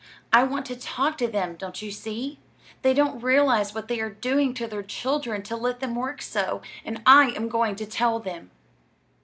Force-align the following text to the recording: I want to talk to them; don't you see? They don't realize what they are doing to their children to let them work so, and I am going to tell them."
I 0.33 0.41
want 0.45 0.65
to 0.65 0.75
talk 0.75 1.19
to 1.19 1.27
them; 1.27 1.55
don't 1.55 1.79
you 1.79 1.91
see? 1.91 2.39
They 2.81 2.95
don't 2.95 3.21
realize 3.21 3.75
what 3.75 3.87
they 3.87 3.99
are 3.99 4.09
doing 4.09 4.55
to 4.55 4.65
their 4.65 4.81
children 4.81 5.43
to 5.43 5.55
let 5.55 5.79
them 5.79 5.93
work 5.93 6.23
so, 6.23 6.63
and 6.83 7.03
I 7.05 7.25
am 7.29 7.47
going 7.47 7.75
to 7.75 7.85
tell 7.85 8.17
them." 8.17 8.49